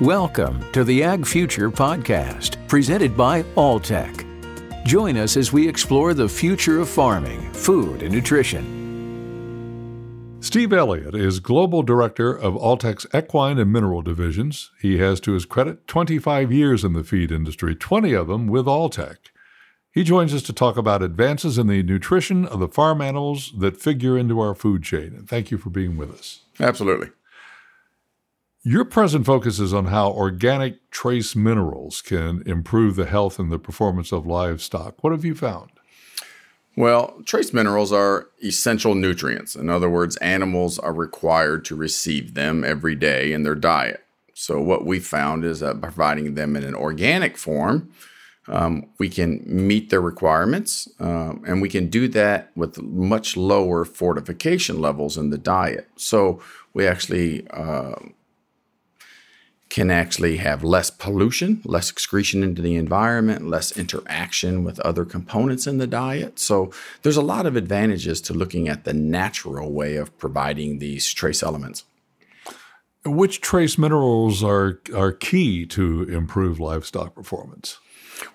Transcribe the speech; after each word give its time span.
Welcome 0.00 0.64
to 0.70 0.84
the 0.84 1.02
Ag 1.02 1.26
Future 1.26 1.72
Podcast, 1.72 2.68
presented 2.68 3.16
by 3.16 3.42
Alltech. 3.56 4.24
Join 4.86 5.16
us 5.16 5.36
as 5.36 5.52
we 5.52 5.68
explore 5.68 6.14
the 6.14 6.28
future 6.28 6.78
of 6.78 6.88
farming, 6.88 7.52
food, 7.52 8.04
and 8.04 8.14
nutrition. 8.14 8.62
Steve 10.40 10.72
Elliott 10.72 11.16
is 11.16 11.40
Global 11.40 11.82
Director 11.82 12.32
of 12.32 12.54
Alltech's 12.54 13.08
Equine 13.12 13.58
and 13.58 13.72
Mineral 13.72 14.02
Divisions. 14.02 14.70
He 14.80 14.98
has, 14.98 15.18
to 15.18 15.32
his 15.32 15.44
credit, 15.44 15.88
25 15.88 16.52
years 16.52 16.84
in 16.84 16.92
the 16.92 17.02
feed 17.02 17.32
industry, 17.32 17.74
20 17.74 18.12
of 18.12 18.28
them 18.28 18.46
with 18.46 18.66
Alltech. 18.66 19.16
He 19.90 20.04
joins 20.04 20.32
us 20.32 20.42
to 20.42 20.52
talk 20.52 20.76
about 20.76 21.02
advances 21.02 21.58
in 21.58 21.66
the 21.66 21.82
nutrition 21.82 22.46
of 22.46 22.60
the 22.60 22.68
farm 22.68 23.00
animals 23.00 23.52
that 23.58 23.80
figure 23.80 24.16
into 24.16 24.38
our 24.38 24.54
food 24.54 24.84
chain. 24.84 25.12
And 25.12 25.28
thank 25.28 25.50
you 25.50 25.58
for 25.58 25.70
being 25.70 25.96
with 25.96 26.12
us. 26.12 26.42
Absolutely. 26.60 27.08
Your 28.68 28.84
present 28.84 29.24
focus 29.24 29.58
is 29.60 29.72
on 29.72 29.86
how 29.86 30.10
organic 30.10 30.90
trace 30.90 31.34
minerals 31.34 32.02
can 32.02 32.42
improve 32.44 32.96
the 32.96 33.06
health 33.06 33.38
and 33.38 33.50
the 33.50 33.58
performance 33.58 34.12
of 34.12 34.26
livestock. 34.26 35.02
What 35.02 35.14
have 35.14 35.24
you 35.24 35.34
found? 35.34 35.70
Well, 36.76 37.18
trace 37.24 37.54
minerals 37.54 37.94
are 37.94 38.28
essential 38.44 38.94
nutrients. 38.94 39.56
In 39.56 39.70
other 39.70 39.88
words, 39.88 40.18
animals 40.18 40.78
are 40.78 40.92
required 40.92 41.64
to 41.64 41.76
receive 41.76 42.34
them 42.34 42.62
every 42.62 42.94
day 42.94 43.32
in 43.32 43.42
their 43.42 43.54
diet. 43.54 44.04
So, 44.34 44.60
what 44.60 44.84
we 44.84 45.00
found 45.00 45.46
is 45.46 45.60
that 45.60 45.80
by 45.80 45.88
providing 45.88 46.34
them 46.34 46.54
in 46.54 46.62
an 46.62 46.74
organic 46.74 47.38
form, 47.38 47.90
um, 48.48 48.90
we 48.98 49.08
can 49.08 49.42
meet 49.46 49.88
their 49.88 50.02
requirements, 50.02 50.90
um, 51.00 51.42
and 51.46 51.62
we 51.62 51.70
can 51.70 51.88
do 51.88 52.06
that 52.08 52.50
with 52.54 52.82
much 52.82 53.34
lower 53.34 53.86
fortification 53.86 54.78
levels 54.78 55.16
in 55.16 55.30
the 55.30 55.38
diet. 55.38 55.88
So, 55.96 56.42
we 56.74 56.86
actually 56.86 57.48
uh, 57.48 57.94
can 59.68 59.90
actually 59.90 60.38
have 60.38 60.64
less 60.64 60.90
pollution, 60.90 61.60
less 61.64 61.90
excretion 61.90 62.42
into 62.42 62.62
the 62.62 62.74
environment, 62.74 63.48
less 63.48 63.76
interaction 63.76 64.64
with 64.64 64.80
other 64.80 65.04
components 65.04 65.66
in 65.66 65.78
the 65.78 65.86
diet. 65.86 66.38
So 66.38 66.70
there's 67.02 67.18
a 67.18 67.22
lot 67.22 67.46
of 67.46 67.56
advantages 67.56 68.20
to 68.22 68.34
looking 68.34 68.68
at 68.68 68.84
the 68.84 68.94
natural 68.94 69.72
way 69.72 69.96
of 69.96 70.16
providing 70.18 70.78
these 70.78 71.12
trace 71.12 71.42
elements. 71.42 71.84
Which 73.04 73.40
trace 73.40 73.78
minerals 73.78 74.42
are, 74.42 74.80
are 74.94 75.12
key 75.12 75.66
to 75.66 76.02
improve 76.04 76.58
livestock 76.58 77.14
performance? 77.14 77.78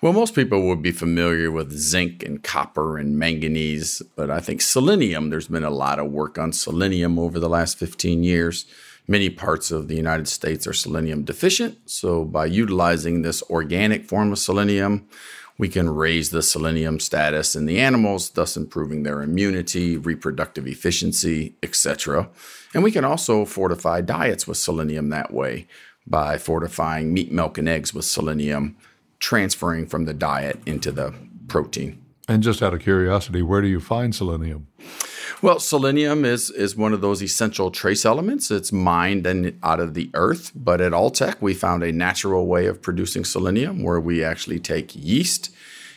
Well, 0.00 0.12
most 0.12 0.34
people 0.34 0.66
would 0.68 0.82
be 0.82 0.92
familiar 0.92 1.50
with 1.50 1.72
zinc 1.72 2.22
and 2.22 2.42
copper 2.42 2.96
and 2.96 3.18
manganese, 3.18 4.02
but 4.16 4.30
I 4.30 4.40
think 4.40 4.62
selenium, 4.62 5.30
there's 5.30 5.48
been 5.48 5.64
a 5.64 5.70
lot 5.70 5.98
of 5.98 6.10
work 6.10 6.38
on 6.38 6.52
selenium 6.52 7.18
over 7.18 7.38
the 7.38 7.48
last 7.48 7.78
15 7.78 8.24
years. 8.24 8.66
Many 9.06 9.28
parts 9.28 9.70
of 9.70 9.88
the 9.88 9.96
United 9.96 10.28
States 10.28 10.66
are 10.66 10.72
selenium 10.72 11.24
deficient. 11.24 11.78
So, 11.90 12.24
by 12.24 12.46
utilizing 12.46 13.22
this 13.22 13.42
organic 13.50 14.04
form 14.04 14.32
of 14.32 14.38
selenium, 14.38 15.06
we 15.58 15.68
can 15.68 15.90
raise 15.90 16.30
the 16.30 16.42
selenium 16.42 16.98
status 16.98 17.54
in 17.54 17.66
the 17.66 17.78
animals, 17.80 18.30
thus 18.30 18.56
improving 18.56 19.02
their 19.02 19.22
immunity, 19.22 19.96
reproductive 19.96 20.66
efficiency, 20.66 21.54
etc. 21.62 22.28
And 22.72 22.82
we 22.82 22.90
can 22.90 23.04
also 23.04 23.44
fortify 23.44 24.00
diets 24.00 24.48
with 24.48 24.58
selenium 24.58 25.10
that 25.10 25.32
way 25.32 25.68
by 26.06 26.38
fortifying 26.38 27.14
meat, 27.14 27.30
milk, 27.30 27.56
and 27.56 27.68
eggs 27.68 27.94
with 27.94 28.04
selenium, 28.04 28.76
transferring 29.20 29.86
from 29.86 30.06
the 30.06 30.14
diet 30.14 30.60
into 30.66 30.90
the 30.90 31.14
protein. 31.46 32.03
And 32.28 32.42
just 32.42 32.62
out 32.62 32.72
of 32.72 32.80
curiosity, 32.80 33.42
where 33.42 33.60
do 33.60 33.68
you 33.68 33.80
find 33.80 34.14
selenium? 34.14 34.68
Well, 35.42 35.60
selenium 35.60 36.24
is 36.24 36.50
is 36.50 36.74
one 36.74 36.94
of 36.94 37.02
those 37.02 37.22
essential 37.22 37.70
trace 37.70 38.06
elements. 38.06 38.50
It's 38.50 38.72
mined 38.72 39.26
and 39.26 39.58
out 39.62 39.78
of 39.78 39.92
the 39.92 40.10
earth, 40.14 40.52
but 40.54 40.80
at 40.80 40.92
Alltech 40.92 41.42
we 41.42 41.52
found 41.52 41.82
a 41.82 41.92
natural 41.92 42.46
way 42.46 42.66
of 42.66 42.80
producing 42.80 43.24
selenium 43.24 43.82
where 43.82 44.00
we 44.00 44.24
actually 44.24 44.58
take 44.58 44.94
yeast 44.94 45.50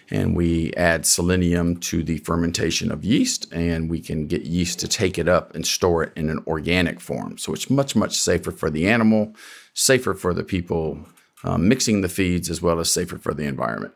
and 0.09 0.35
we 0.35 0.73
add 0.73 1.05
selenium 1.05 1.77
to 1.77 2.03
the 2.03 2.17
fermentation 2.19 2.91
of 2.91 3.05
yeast 3.05 3.51
and 3.53 3.89
we 3.89 3.99
can 3.99 4.27
get 4.27 4.43
yeast 4.43 4.79
to 4.79 4.87
take 4.87 5.17
it 5.17 5.27
up 5.27 5.53
and 5.55 5.65
store 5.65 6.03
it 6.03 6.13
in 6.15 6.29
an 6.29 6.43
organic 6.47 6.99
form. 6.99 7.37
So 7.37 7.53
it's 7.53 7.69
much 7.69 7.95
much 7.95 8.17
safer 8.17 8.51
for 8.51 8.69
the 8.69 8.87
animal, 8.87 9.33
safer 9.73 10.13
for 10.13 10.33
the 10.33 10.43
people 10.43 11.05
um, 11.43 11.69
mixing 11.69 12.01
the 12.01 12.09
feeds 12.09 12.49
as 12.49 12.61
well 12.61 12.79
as 12.79 12.91
safer 12.91 13.17
for 13.17 13.33
the 13.33 13.43
environment. 13.43 13.93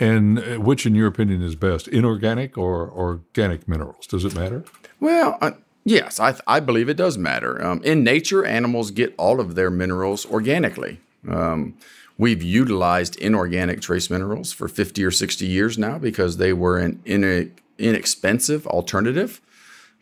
And 0.00 0.38
uh, 0.38 0.42
which, 0.56 0.86
in 0.86 0.94
your 0.94 1.06
opinion, 1.06 1.42
is 1.42 1.54
best, 1.54 1.86
inorganic 1.86 2.56
or 2.56 2.90
organic 2.90 3.68
minerals? 3.68 4.06
Does 4.06 4.24
it 4.24 4.34
matter? 4.34 4.64
Well, 4.98 5.36
uh, 5.42 5.52
yes, 5.84 6.18
I, 6.18 6.34
I, 6.46 6.58
believe 6.58 6.88
it 6.88 6.96
does 6.96 7.18
matter. 7.18 7.62
Um, 7.64 7.82
in 7.84 8.02
nature, 8.02 8.44
animals 8.44 8.90
get 8.90 9.14
all 9.18 9.40
of 9.40 9.54
their 9.54 9.70
minerals 9.70 10.24
organically. 10.24 11.00
Um, 11.28 11.76
we've 12.16 12.42
utilized 12.42 13.16
inorganic 13.16 13.82
trace 13.82 14.08
minerals 14.08 14.52
for 14.52 14.68
50 14.68 15.04
or 15.04 15.10
60 15.10 15.46
years 15.46 15.76
now 15.76 15.98
because 15.98 16.38
they 16.38 16.54
were 16.54 16.78
an 16.78 17.02
in, 17.04 17.54
inexpensive 17.78 18.66
alternative. 18.66 19.42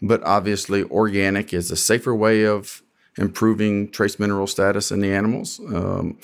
But 0.01 0.23
obviously, 0.23 0.85
organic 0.85 1.53
is 1.53 1.73
a 1.73 1.77
safer 1.77 2.15
way 2.15 2.45
of 2.47 2.83
improving 3.17 3.91
trace 3.91 4.21
mineral 4.21 4.47
status 4.47 4.93
in 4.93 5.01
the 5.01 5.13
animals. 5.13 5.59
Um, 5.59 6.19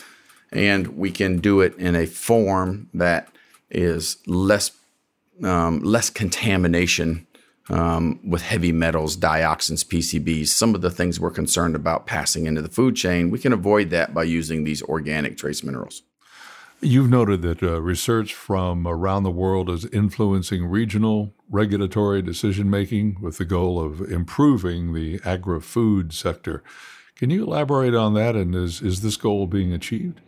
and 0.53 0.97
we 0.97 1.11
can 1.11 1.39
do 1.39 1.61
it 1.61 1.77
in 1.77 1.97
a 1.97 2.07
form 2.07 2.89
that 2.95 3.34
is 3.75 4.19
less 4.27 4.71
um, 5.43 5.81
less 5.81 6.11
contamination 6.11 7.27
um, 7.71 8.21
with 8.29 8.43
heavy 8.43 8.73
metals, 8.73 9.17
dioxins, 9.17 9.85
PCBs, 9.85 10.49
some 10.49 10.75
of 10.75 10.81
the 10.81 10.91
things 10.91 11.19
we're 11.19 11.31
concerned 11.31 11.75
about 11.75 12.07
passing 12.07 12.47
into 12.47 12.63
the 12.63 12.69
food 12.69 12.95
chain, 12.95 13.31
we 13.31 13.39
can 13.39 13.53
avoid 13.53 13.91
that 13.91 14.13
by 14.13 14.23
using 14.23 14.65
these 14.65 14.83
organic 14.83 15.37
trace 15.37 15.63
minerals. 15.63 16.03
You've 16.81 17.09
noted 17.09 17.41
that 17.43 17.63
uh, 17.63 17.81
research 17.81 18.35
from 18.35 18.87
around 18.87 19.23
the 19.23 19.31
world 19.31 19.71
is 19.71 19.87
influencing 19.87 20.67
regional 20.67 21.33
regulatory 21.49 22.21
decision 22.21 22.69
making 22.69 23.19
with 23.23 23.39
the 23.39 23.47
goal 23.47 23.81
of 23.81 24.01
improving 24.01 24.93
the 24.93 25.21
agri 25.25 25.61
food 25.61 26.13
sector. 26.13 26.63
Can 27.17 27.31
you 27.31 27.45
elaborate 27.45 27.95
on 27.95 28.13
that? 28.15 28.37
And 28.37 28.55
is, 28.55 28.83
is 28.83 29.01
this 29.01 29.17
goal 29.17 29.47
being 29.47 29.73
achieved? 29.73 30.21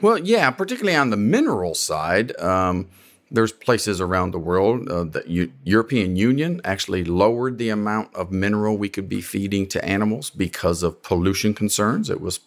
Well, 0.00 0.18
yeah, 0.18 0.50
particularly 0.50 0.96
on 0.96 1.10
the 1.10 1.16
mineral 1.16 1.74
side. 1.74 2.38
Um, 2.40 2.88
there's 3.30 3.52
places 3.52 4.00
around 4.00 4.32
the 4.32 4.38
world. 4.38 4.88
Uh, 4.88 5.04
the 5.04 5.22
U- 5.26 5.52
European 5.64 6.16
Union 6.16 6.60
actually 6.64 7.04
lowered 7.04 7.58
the 7.58 7.68
amount 7.68 8.14
of 8.14 8.32
mineral 8.32 8.76
we 8.76 8.88
could 8.88 9.08
be 9.08 9.20
feeding 9.20 9.68
to 9.68 9.84
animals 9.84 10.30
because 10.30 10.82
of 10.82 11.02
pollution 11.02 11.54
concerns. 11.54 12.10
It 12.10 12.20
was 12.20 12.40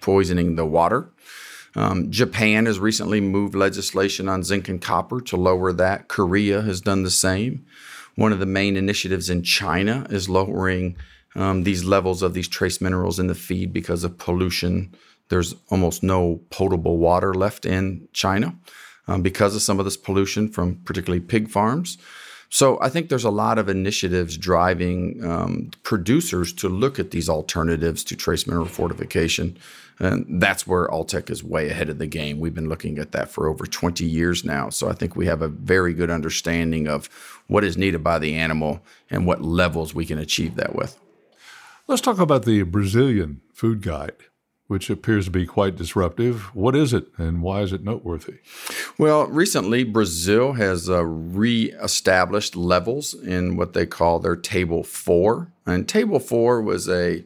poisoning 0.00 0.56
the 0.56 0.64
water. 0.64 1.10
Um, 1.76 2.10
Japan 2.10 2.66
has 2.66 2.80
recently 2.80 3.20
moved 3.20 3.54
legislation 3.54 4.28
on 4.28 4.42
zinc 4.42 4.68
and 4.68 4.80
copper 4.80 5.20
to 5.20 5.36
lower 5.36 5.72
that. 5.72 6.08
Korea 6.08 6.62
has 6.62 6.80
done 6.80 7.02
the 7.02 7.10
same. 7.10 7.64
One 8.16 8.32
of 8.32 8.40
the 8.40 8.46
main 8.46 8.76
initiatives 8.76 9.30
in 9.30 9.42
China 9.42 10.06
is 10.10 10.28
lowering 10.28 10.96
um, 11.36 11.62
these 11.62 11.84
levels 11.84 12.22
of 12.22 12.34
these 12.34 12.48
trace 12.48 12.80
minerals 12.80 13.20
in 13.20 13.28
the 13.28 13.36
feed 13.36 13.72
because 13.72 14.02
of 14.02 14.18
pollution 14.18 14.94
there's 15.30 15.54
almost 15.70 16.02
no 16.02 16.40
potable 16.50 16.98
water 16.98 17.32
left 17.32 17.64
in 17.64 18.06
China 18.12 18.54
um, 19.08 19.22
because 19.22 19.56
of 19.56 19.62
some 19.62 19.78
of 19.78 19.84
this 19.86 19.96
pollution 19.96 20.48
from 20.48 20.76
particularly 20.84 21.20
pig 21.20 21.48
farms. 21.48 21.96
So 22.52 22.78
I 22.82 22.88
think 22.88 23.08
there's 23.08 23.24
a 23.24 23.30
lot 23.30 23.58
of 23.58 23.68
initiatives 23.68 24.36
driving 24.36 25.24
um, 25.24 25.70
producers 25.84 26.52
to 26.54 26.68
look 26.68 26.98
at 26.98 27.12
these 27.12 27.28
alternatives 27.28 28.02
to 28.04 28.16
trace 28.16 28.44
mineral 28.44 28.66
fortification. 28.66 29.56
And 30.00 30.42
that's 30.42 30.66
where 30.66 30.88
Alltech 30.88 31.30
is 31.30 31.44
way 31.44 31.68
ahead 31.68 31.88
of 31.90 31.98
the 31.98 32.08
game. 32.08 32.40
We've 32.40 32.54
been 32.54 32.68
looking 32.68 32.98
at 32.98 33.12
that 33.12 33.30
for 33.30 33.46
over 33.46 33.66
20 33.66 34.04
years 34.04 34.44
now. 34.44 34.68
So 34.68 34.88
I 34.88 34.94
think 34.94 35.14
we 35.14 35.26
have 35.26 35.42
a 35.42 35.48
very 35.48 35.94
good 35.94 36.10
understanding 36.10 36.88
of 36.88 37.08
what 37.46 37.62
is 37.62 37.78
needed 37.78 38.02
by 38.02 38.18
the 38.18 38.34
animal 38.34 38.82
and 39.10 39.26
what 39.26 39.42
levels 39.42 39.94
we 39.94 40.06
can 40.06 40.18
achieve 40.18 40.56
that 40.56 40.74
with. 40.74 40.98
Let's 41.86 42.02
talk 42.02 42.18
about 42.18 42.46
the 42.46 42.62
Brazilian 42.62 43.42
food 43.54 43.80
guide 43.82 44.16
which 44.70 44.88
appears 44.88 45.24
to 45.24 45.32
be 45.32 45.44
quite 45.44 45.74
disruptive. 45.74 46.42
What 46.54 46.76
is 46.76 46.92
it 46.92 47.08
and 47.18 47.42
why 47.42 47.62
is 47.62 47.72
it 47.72 47.82
noteworthy? 47.82 48.34
Well, 48.98 49.26
recently 49.26 49.82
Brazil 49.82 50.52
has 50.52 50.88
uh, 50.88 51.04
re-established 51.04 52.54
levels 52.54 53.12
in 53.12 53.56
what 53.56 53.72
they 53.72 53.84
call 53.84 54.20
their 54.20 54.36
Table 54.36 54.84
4. 54.84 55.48
And 55.66 55.88
Table 55.88 56.20
4 56.20 56.62
was 56.62 56.88
a 56.88 57.24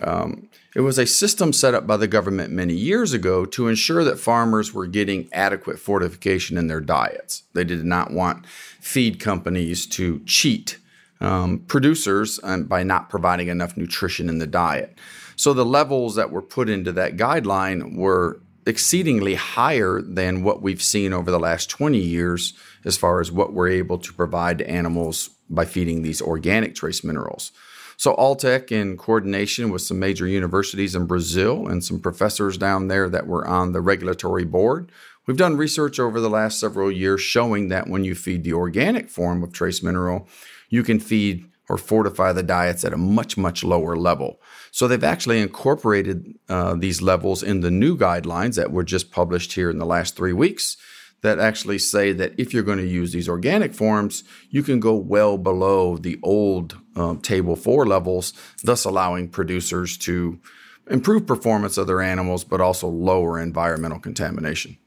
um, 0.00 0.48
it 0.76 0.82
was 0.82 0.98
a 1.00 1.06
system 1.06 1.52
set 1.52 1.74
up 1.74 1.84
by 1.84 1.96
the 1.96 2.06
government 2.06 2.52
many 2.52 2.74
years 2.74 3.12
ago 3.12 3.44
to 3.46 3.66
ensure 3.66 4.04
that 4.04 4.20
farmers 4.20 4.72
were 4.72 4.86
getting 4.86 5.28
adequate 5.32 5.80
fortification 5.80 6.56
in 6.56 6.68
their 6.68 6.80
diets. 6.80 7.42
They 7.54 7.64
did 7.64 7.84
not 7.84 8.12
want 8.12 8.46
feed 8.46 9.18
companies 9.18 9.84
to 9.86 10.20
cheat 10.20 10.78
um, 11.20 11.60
producers 11.60 12.40
um, 12.42 12.64
by 12.64 12.82
not 12.82 13.10
providing 13.10 13.48
enough 13.48 13.76
nutrition 13.76 14.28
in 14.28 14.38
the 14.38 14.46
diet. 14.46 14.98
So 15.36 15.52
the 15.52 15.64
levels 15.64 16.16
that 16.16 16.30
were 16.30 16.42
put 16.42 16.68
into 16.68 16.92
that 16.92 17.16
guideline 17.16 17.96
were 17.96 18.40
exceedingly 18.66 19.34
higher 19.34 20.02
than 20.02 20.42
what 20.42 20.62
we've 20.62 20.82
seen 20.82 21.12
over 21.12 21.30
the 21.30 21.38
last 21.38 21.70
20 21.70 21.96
years 21.96 22.52
as 22.84 22.96
far 22.96 23.20
as 23.20 23.32
what 23.32 23.52
we're 23.52 23.70
able 23.70 23.98
to 23.98 24.12
provide 24.12 24.58
to 24.58 24.68
animals 24.68 25.30
by 25.48 25.64
feeding 25.64 26.02
these 26.02 26.20
organic 26.20 26.74
trace 26.74 27.02
minerals. 27.02 27.52
So, 27.96 28.14
Alltech, 28.14 28.70
in 28.70 28.96
coordination 28.96 29.70
with 29.70 29.82
some 29.82 29.98
major 29.98 30.26
universities 30.26 30.94
in 30.94 31.06
Brazil 31.06 31.66
and 31.66 31.82
some 31.82 31.98
professors 31.98 32.56
down 32.56 32.86
there 32.86 33.08
that 33.08 33.26
were 33.26 33.46
on 33.46 33.72
the 33.72 33.80
regulatory 33.80 34.44
board, 34.44 34.92
we've 35.26 35.36
done 35.36 35.56
research 35.56 35.98
over 35.98 36.20
the 36.20 36.30
last 36.30 36.60
several 36.60 36.92
years 36.92 37.20
showing 37.20 37.68
that 37.68 37.88
when 37.88 38.04
you 38.04 38.14
feed 38.14 38.44
the 38.44 38.52
organic 38.52 39.08
form 39.08 39.42
of 39.42 39.52
trace 39.52 39.82
mineral, 39.82 40.28
you 40.68 40.82
can 40.82 41.00
feed 41.00 41.44
or 41.68 41.76
fortify 41.76 42.32
the 42.32 42.42
diets 42.42 42.84
at 42.84 42.94
a 42.94 42.96
much, 42.96 43.36
much 43.36 43.62
lower 43.62 43.94
level. 43.96 44.40
So 44.70 44.88
they've 44.88 45.04
actually 45.04 45.40
incorporated 45.40 46.34
uh, 46.48 46.74
these 46.74 47.02
levels 47.02 47.42
in 47.42 47.60
the 47.60 47.70
new 47.70 47.96
guidelines 47.96 48.56
that 48.56 48.72
were 48.72 48.84
just 48.84 49.10
published 49.10 49.52
here 49.52 49.70
in 49.70 49.78
the 49.78 49.86
last 49.86 50.16
three 50.16 50.32
weeks 50.32 50.76
that 51.22 51.38
actually 51.38 51.78
say 51.78 52.12
that 52.12 52.32
if 52.38 52.54
you're 52.54 52.62
going 52.62 52.78
to 52.78 52.86
use 52.86 53.12
these 53.12 53.28
organic 53.28 53.74
forms, 53.74 54.22
you 54.50 54.62
can 54.62 54.78
go 54.80 54.94
well 54.94 55.36
below 55.36 55.96
the 55.96 56.18
old 56.22 56.78
um, 56.94 57.20
table 57.20 57.56
four 57.56 57.86
levels, 57.86 58.32
thus 58.62 58.84
allowing 58.84 59.28
producers 59.28 59.96
to 59.98 60.40
improve 60.88 61.26
performance 61.26 61.76
of 61.76 61.86
their 61.86 62.00
animals, 62.00 62.44
but 62.44 62.60
also 62.60 62.88
lower 62.88 63.38
environmental 63.38 63.98
contamination. 63.98 64.78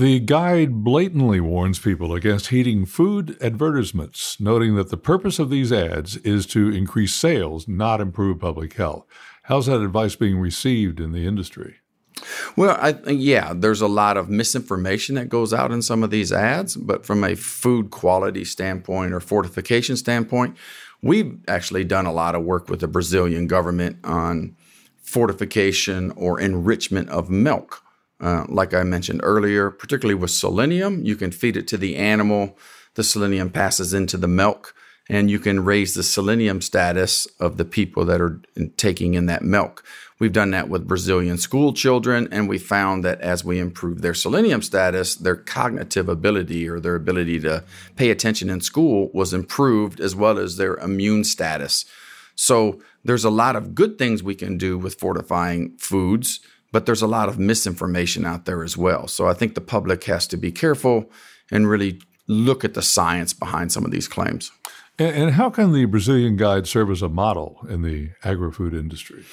The 0.00 0.18
guide 0.18 0.82
blatantly 0.82 1.40
warns 1.40 1.78
people 1.78 2.14
against 2.14 2.46
heeding 2.46 2.86
food 2.86 3.36
advertisements, 3.42 4.40
noting 4.40 4.74
that 4.76 4.88
the 4.88 4.96
purpose 4.96 5.38
of 5.38 5.50
these 5.50 5.70
ads 5.70 6.16
is 6.16 6.46
to 6.46 6.70
increase 6.70 7.14
sales, 7.14 7.68
not 7.68 8.00
improve 8.00 8.40
public 8.40 8.72
health. 8.72 9.04
How's 9.42 9.66
that 9.66 9.82
advice 9.82 10.16
being 10.16 10.38
received 10.38 11.00
in 11.00 11.12
the 11.12 11.26
industry? 11.26 11.80
Well, 12.56 12.78
I, 12.80 13.10
yeah, 13.10 13.52
there's 13.54 13.82
a 13.82 13.88
lot 13.88 14.16
of 14.16 14.30
misinformation 14.30 15.16
that 15.16 15.28
goes 15.28 15.52
out 15.52 15.70
in 15.70 15.82
some 15.82 16.02
of 16.02 16.08
these 16.08 16.32
ads, 16.32 16.76
but 16.76 17.04
from 17.04 17.22
a 17.22 17.34
food 17.34 17.90
quality 17.90 18.46
standpoint 18.46 19.12
or 19.12 19.20
fortification 19.20 19.98
standpoint, 19.98 20.56
we've 21.02 21.38
actually 21.46 21.84
done 21.84 22.06
a 22.06 22.12
lot 22.14 22.34
of 22.34 22.42
work 22.42 22.70
with 22.70 22.80
the 22.80 22.88
Brazilian 22.88 23.46
government 23.46 23.98
on 24.02 24.56
fortification 25.02 26.10
or 26.12 26.40
enrichment 26.40 27.10
of 27.10 27.28
milk. 27.28 27.82
Uh, 28.20 28.44
like 28.48 28.74
I 28.74 28.82
mentioned 28.82 29.20
earlier, 29.22 29.70
particularly 29.70 30.14
with 30.14 30.30
selenium, 30.30 31.04
you 31.04 31.16
can 31.16 31.30
feed 31.30 31.56
it 31.56 31.66
to 31.68 31.78
the 31.78 31.96
animal. 31.96 32.58
The 32.94 33.04
selenium 33.04 33.50
passes 33.50 33.94
into 33.94 34.16
the 34.16 34.28
milk, 34.28 34.74
and 35.08 35.30
you 35.30 35.38
can 35.38 35.64
raise 35.64 35.94
the 35.94 36.02
selenium 36.02 36.60
status 36.60 37.26
of 37.38 37.56
the 37.56 37.64
people 37.64 38.04
that 38.04 38.20
are 38.20 38.40
taking 38.76 39.14
in 39.14 39.26
that 39.26 39.42
milk. 39.42 39.84
We've 40.18 40.32
done 40.32 40.50
that 40.50 40.68
with 40.68 40.86
Brazilian 40.86 41.38
school 41.38 41.72
children, 41.72 42.28
and 42.30 42.46
we 42.46 42.58
found 42.58 43.02
that 43.04 43.22
as 43.22 43.42
we 43.42 43.58
improve 43.58 44.02
their 44.02 44.12
selenium 44.12 44.60
status, 44.60 45.14
their 45.14 45.36
cognitive 45.36 46.10
ability 46.10 46.68
or 46.68 46.78
their 46.78 46.94
ability 46.94 47.40
to 47.40 47.64
pay 47.96 48.10
attention 48.10 48.50
in 48.50 48.60
school 48.60 49.10
was 49.14 49.32
improved, 49.32 49.98
as 49.98 50.14
well 50.14 50.38
as 50.38 50.58
their 50.58 50.76
immune 50.76 51.24
status. 51.24 51.86
So 52.34 52.80
there's 53.02 53.24
a 53.24 53.30
lot 53.30 53.56
of 53.56 53.74
good 53.74 53.98
things 53.98 54.22
we 54.22 54.34
can 54.34 54.58
do 54.58 54.76
with 54.76 55.00
fortifying 55.00 55.76
foods, 55.78 56.40
but 56.72 56.86
there's 56.86 57.02
a 57.02 57.06
lot 57.06 57.28
of 57.28 57.38
misinformation 57.38 58.24
out 58.24 58.44
there 58.44 58.62
as 58.62 58.76
well. 58.76 59.08
So 59.08 59.26
I 59.26 59.34
think 59.34 59.54
the 59.54 59.60
public 59.60 60.04
has 60.04 60.26
to 60.28 60.36
be 60.36 60.52
careful 60.52 61.10
and 61.50 61.68
really 61.68 62.00
look 62.26 62.64
at 62.64 62.74
the 62.74 62.82
science 62.82 63.32
behind 63.32 63.72
some 63.72 63.84
of 63.84 63.90
these 63.90 64.08
claims. 64.08 64.52
And 64.98 65.30
how 65.30 65.48
can 65.48 65.72
the 65.72 65.86
Brazilian 65.86 66.36
guide 66.36 66.66
serve 66.66 66.90
as 66.90 67.00
a 67.00 67.08
model 67.08 67.66
in 67.70 67.80
the 67.80 68.10
agri 68.22 68.52
food 68.52 68.74
industry? 68.74 69.24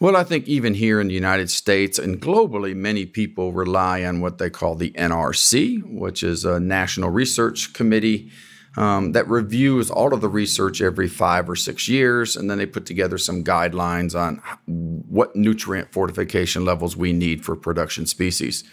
Well, 0.00 0.16
I 0.16 0.24
think 0.24 0.48
even 0.48 0.74
here 0.74 1.00
in 1.00 1.06
the 1.06 1.14
United 1.14 1.50
States 1.50 2.00
and 2.00 2.20
globally, 2.20 2.74
many 2.74 3.06
people 3.06 3.52
rely 3.52 4.02
on 4.04 4.20
what 4.20 4.38
they 4.38 4.50
call 4.50 4.74
the 4.74 4.90
NRC, 4.90 5.82
which 5.84 6.24
is 6.24 6.44
a 6.44 6.58
national 6.58 7.10
research 7.10 7.72
committee 7.72 8.32
um, 8.76 9.12
that 9.12 9.28
reviews 9.28 9.90
all 9.90 10.12
of 10.12 10.20
the 10.20 10.28
research 10.28 10.80
every 10.80 11.08
five 11.08 11.48
or 11.48 11.56
six 11.56 11.88
years. 11.88 12.36
And 12.36 12.50
then 12.50 12.58
they 12.58 12.66
put 12.66 12.86
together 12.86 13.18
some 13.18 13.44
guidelines 13.44 14.18
on 14.18 14.42
what 14.66 15.36
nutrient 15.36 15.92
fortification 15.92 16.64
levels 16.64 16.96
we 16.96 17.12
need 17.12 17.44
for 17.44 17.54
production 17.56 18.06
species. 18.06 18.64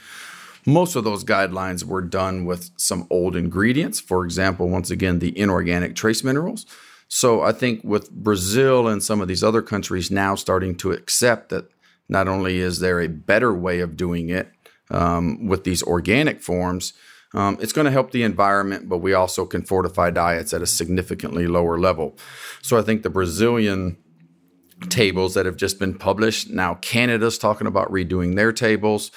Most 0.66 0.96
of 0.96 1.04
those 1.04 1.24
guidelines 1.24 1.84
were 1.84 2.02
done 2.02 2.46
with 2.46 2.70
some 2.78 3.08
old 3.10 3.36
ingredients. 3.36 4.00
For 4.00 4.24
example, 4.26 4.70
once 4.70 4.92
again, 4.92 5.20
the 5.20 5.38
inorganic 5.38 5.96
trace 5.96 6.24
minerals. 6.24 6.66
So 7.08 7.42
I 7.42 7.52
think 7.52 7.82
with 7.84 8.12
Brazil 8.12 8.88
and 8.88 9.04
some 9.04 9.22
of 9.22 9.28
these 9.28 9.44
other 9.44 9.62
countries 9.62 10.12
now 10.12 10.36
starting 10.36 10.76
to 10.78 10.92
accept 10.92 11.50
that 11.50 11.66
not 12.08 12.28
only 12.28 12.60
is 12.60 12.80
there 12.80 13.02
a 13.02 13.08
better 13.08 13.54
way 13.54 13.80
of 13.80 13.98
doing 13.98 14.30
it 14.30 14.50
um, 14.90 15.48
with 15.48 15.64
these 15.64 15.84
organic 15.84 16.42
forms, 16.42 16.94
um, 17.34 17.58
it's 17.62 17.74
going 17.74 17.86
to 17.86 17.92
help 17.92 18.12
the 18.12 18.24
environment, 18.24 18.90
but 18.90 18.98
we 18.98 19.14
also 19.14 19.46
can 19.46 19.64
fortify 19.64 20.10
diets 20.10 20.54
at 20.54 20.62
a 20.62 20.68
significantly 20.68 21.48
lower 21.48 21.80
level. 21.80 22.18
So 22.62 22.78
I 22.78 22.82
think 22.82 23.04
the 23.04 23.10
Brazilian 23.10 23.98
tables 24.90 25.36
that 25.36 25.46
have 25.46 25.58
just 25.58 25.80
been 25.80 25.98
published, 25.98 26.50
now 26.50 26.76
Canada's 26.76 27.38
talking 27.38 27.68
about 27.68 27.92
redoing 27.92 28.36
their 28.36 28.52
tables. 28.52 29.12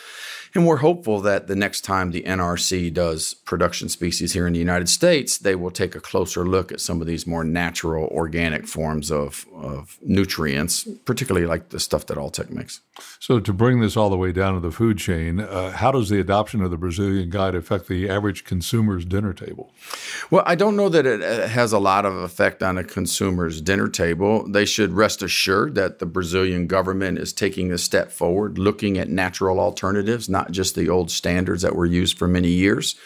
And 0.56 0.64
we're 0.64 0.76
hopeful 0.76 1.20
that 1.22 1.48
the 1.48 1.56
next 1.56 1.80
time 1.80 2.12
the 2.12 2.22
NRC 2.22 2.94
does 2.94 3.34
production 3.34 3.88
species 3.88 4.34
here 4.34 4.46
in 4.46 4.52
the 4.52 4.58
United 4.60 4.88
States, 4.88 5.36
they 5.36 5.56
will 5.56 5.72
take 5.72 5.96
a 5.96 6.00
closer 6.00 6.46
look 6.46 6.70
at 6.70 6.80
some 6.80 7.00
of 7.00 7.08
these 7.08 7.26
more 7.26 7.42
natural, 7.42 8.06
organic 8.06 8.68
forms 8.68 9.10
of, 9.10 9.46
of 9.52 9.98
nutrients, 10.00 10.86
particularly 11.06 11.44
like 11.44 11.70
the 11.70 11.80
stuff 11.80 12.06
that 12.06 12.18
Alltech 12.18 12.50
makes. 12.50 12.80
So, 13.18 13.40
to 13.40 13.52
bring 13.52 13.80
this 13.80 13.96
all 13.96 14.10
the 14.10 14.16
way 14.16 14.30
down 14.30 14.54
to 14.54 14.60
the 14.60 14.70
food 14.70 14.98
chain, 14.98 15.40
uh, 15.40 15.72
how 15.72 15.90
does 15.90 16.08
the 16.08 16.20
adoption 16.20 16.62
of 16.62 16.70
the 16.70 16.76
Brazilian 16.76 17.30
guide 17.30 17.56
affect 17.56 17.88
the 17.88 18.08
average 18.08 18.44
consumer's 18.44 19.04
dinner 19.04 19.32
table? 19.32 19.72
Well, 20.30 20.44
I 20.46 20.54
don't 20.54 20.76
know 20.76 20.88
that 20.88 21.04
it 21.04 21.48
has 21.50 21.72
a 21.72 21.80
lot 21.80 22.04
of 22.04 22.14
effect 22.14 22.62
on 22.62 22.78
a 22.78 22.84
consumer's 22.84 23.60
dinner 23.60 23.88
table. 23.88 24.46
They 24.48 24.64
should 24.64 24.92
rest 24.92 25.22
assured 25.22 25.74
that 25.74 25.98
the 25.98 26.06
Brazilian 26.06 26.68
government 26.68 27.18
is 27.18 27.32
taking 27.32 27.72
a 27.72 27.78
step 27.78 28.12
forward, 28.12 28.58
looking 28.58 28.96
at 28.96 29.08
natural 29.08 29.58
alternatives, 29.58 30.28
not 30.28 30.43
not 30.44 30.52
just 30.52 30.74
the 30.74 30.90
old 30.90 31.10
standards 31.10 31.62
that 31.62 31.74
were 31.74 31.86
used 31.86 32.18
for 32.18 32.28
many 32.28 32.48
years. 32.48 32.96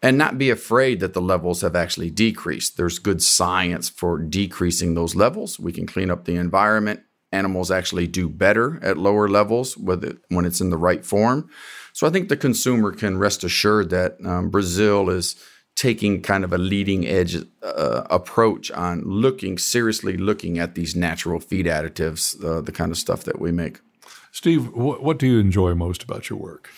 And 0.00 0.16
not 0.16 0.38
be 0.38 0.50
afraid 0.50 1.00
that 1.00 1.12
the 1.12 1.20
levels 1.20 1.60
have 1.62 1.74
actually 1.74 2.10
decreased. 2.10 2.76
There's 2.76 3.00
good 3.00 3.20
science 3.20 3.88
for 3.88 4.16
decreasing 4.18 4.94
those 4.94 5.16
levels. 5.16 5.58
We 5.58 5.72
can 5.72 5.86
clean 5.86 6.10
up 6.10 6.24
the 6.24 6.36
environment. 6.36 7.00
Animals 7.32 7.70
actually 7.70 8.06
do 8.06 8.28
better 8.28 8.78
at 8.80 8.96
lower 8.96 9.28
levels 9.28 9.76
it, 9.76 10.18
when 10.28 10.44
it's 10.44 10.60
in 10.60 10.70
the 10.70 10.76
right 10.76 11.04
form. 11.04 11.50
So 11.92 12.06
I 12.06 12.10
think 12.10 12.28
the 12.28 12.36
consumer 12.36 12.92
can 12.92 13.18
rest 13.18 13.42
assured 13.42 13.90
that 13.90 14.16
um, 14.24 14.50
Brazil 14.50 15.10
is 15.10 15.34
taking 15.74 16.22
kind 16.22 16.44
of 16.44 16.52
a 16.52 16.58
leading 16.58 17.06
edge 17.06 17.36
uh, 17.62 18.02
approach 18.08 18.70
on 18.70 19.02
looking 19.02 19.58
seriously 19.58 20.16
looking 20.16 20.58
at 20.58 20.74
these 20.74 20.94
natural 20.94 21.40
feed 21.40 21.66
additives, 21.66 22.42
uh, 22.44 22.60
the 22.60 22.72
kind 22.72 22.92
of 22.92 22.98
stuff 22.98 23.24
that 23.24 23.40
we 23.40 23.50
make. 23.50 23.80
Steve, 24.32 24.66
wh- 24.66 25.02
what 25.02 25.18
do 25.18 25.26
you 25.26 25.38
enjoy 25.38 25.74
most 25.74 26.02
about 26.02 26.30
your 26.30 26.38
work? 26.38 26.70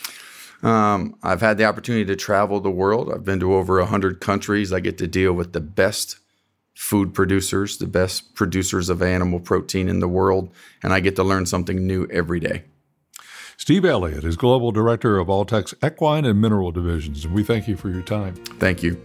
Um, 0.62 1.16
I've 1.23 1.40
had 1.40 1.59
the 1.59 1.64
opportunity 1.64 2.04
to 2.07 2.16
travel 2.16 2.61
the 2.61 2.71
world. 2.71 3.11
I've 3.12 3.25
been 3.25 3.40
to 3.40 3.54
over 3.54 3.78
100 3.78 4.21
countries. 4.21 4.73
I 4.73 4.81
get 4.81 4.99
to 4.99 5.07
deal 5.07 5.33
with 5.33 5.52
the 5.52 5.61
best 5.61 6.19
food 6.75 7.14
producers, 7.14 7.78
the 7.78 7.87
best 7.87 8.35
producers 8.35 8.88
of 8.88 9.02
animal 9.02 9.40
protein 9.40 9.88
in 9.88 10.00
the 10.00 10.09
world, 10.09 10.50
and 10.83 10.93
I 10.93 11.00
get 11.00 11.16
to 11.16 11.25
learn 11.25 11.47
something 11.47 11.87
new 11.87 12.07
every 12.11 12.40
day. 12.40 12.64
Steve 13.57 13.85
Elliott 13.85 14.25
is 14.25 14.37
Global 14.37 14.73
Director 14.73 15.19
of 15.19 15.28
Alltech's 15.28 15.75
Equine 15.85 16.25
and 16.25 16.40
Mineral 16.40 16.73
Divisions, 16.73 17.26
and 17.26 17.35
we 17.35 17.45
thank 17.45 17.69
you 17.69 17.76
for 17.76 17.90
your 17.90 18.02
time. 18.02 18.35
Thank 18.59 18.83
you. 18.83 18.99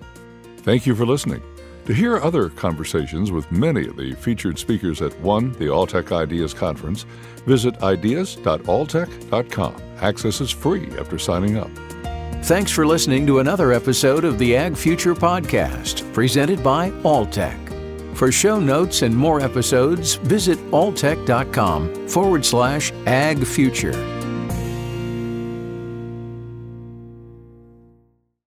Thank 0.59 0.85
you 0.85 0.95
for 0.95 1.05
listening. 1.05 1.43
To 1.85 1.93
hear 1.93 2.17
other 2.17 2.49
conversations 2.49 3.31
with 3.31 3.51
many 3.51 3.87
of 3.87 3.95
the 3.95 4.13
featured 4.13 4.57
speakers 4.57 5.03
at 5.03 5.17
one, 5.19 5.51
the 5.53 5.65
Alltech 5.65 6.11
Ideas 6.11 6.53
Conference, 6.53 7.05
visit 7.45 7.81
ideas.alltech.com. 7.83 9.75
Access 10.01 10.41
is 10.41 10.49
free 10.49 10.89
after 10.97 11.19
signing 11.19 11.57
up. 11.57 11.69
Thanks 12.45 12.71
for 12.71 12.87
listening 12.87 13.27
to 13.27 13.39
another 13.39 13.71
episode 13.71 14.25
of 14.25 14.39
the 14.39 14.55
Ag 14.55 14.75
Future 14.75 15.13
Podcast, 15.13 16.11
presented 16.13 16.63
by 16.63 16.89
Alltech. 17.01 17.61
For 18.15 18.31
show 18.31 18.59
notes 18.59 19.01
and 19.01 19.15
more 19.15 19.41
episodes, 19.41 20.15
visit 20.15 20.57
alltech.com 20.71 22.07
forward 22.07 22.45
slash 22.45 22.91
ag 23.05 23.45
future. 23.45 24.14